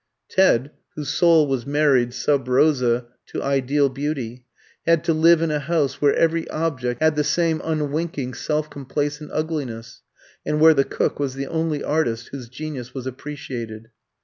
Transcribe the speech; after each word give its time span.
Ted, 0.29 0.71
whose 0.95 1.09
soul 1.09 1.45
was 1.45 1.67
married 1.67 2.11
sub 2.11 2.47
rosa 2.47 3.05
to 3.27 3.43
ideal 3.43 3.87
beauty, 3.87 4.47
had 4.87 5.03
to 5.03 5.13
live 5.13 5.43
in 5.43 5.51
a 5.51 5.59
house 5.59 6.01
where 6.01 6.15
every 6.15 6.47
object 6.49 6.99
had 7.03 7.15
the 7.15 7.23
same 7.23 7.61
unwinking 7.63 8.33
self 8.33 8.67
complacent 8.67 9.29
ugliness, 9.31 10.01
and 10.43 10.59
where 10.59 10.73
the 10.73 10.83
cook 10.83 11.19
was 11.19 11.35
the 11.35 11.45
only 11.45 11.83
artist 11.83 12.29
whose 12.29 12.49
genius 12.49 12.95
was 12.95 13.05
appreciated. 13.05 13.89